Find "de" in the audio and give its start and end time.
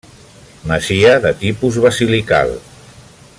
1.27-1.33